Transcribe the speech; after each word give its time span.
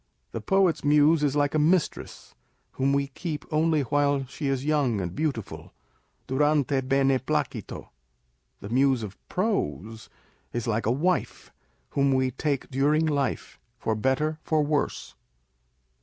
The 0.31 0.41
poet's 0.41 0.83
Muse 0.83 1.21
is 1.21 1.35
like 1.35 1.53
a 1.53 1.59
mistress, 1.59 2.33
whom 2.71 2.91
we 2.91 3.05
keep 3.09 3.45
only 3.51 3.81
while 3.83 4.25
she 4.25 4.47
is 4.47 4.65
young 4.65 4.99
and 4.99 5.13
beautiful, 5.15 5.73
durante 6.25 6.81
bene 6.81 7.19
jjlacito; 7.19 7.89
the 8.61 8.69
Muse 8.69 9.03
of 9.03 9.15
prose 9.29 10.09
is 10.53 10.65
like 10.65 10.87
a 10.87 10.91
wife, 10.91 11.51
whom 11.91 12.13
we 12.13 12.31
take 12.31 12.71
during 12.71 13.05
life, 13.05 13.59
for 13.77 13.93
better 13.93 14.39
for 14.41 14.63
worse. 14.63 15.13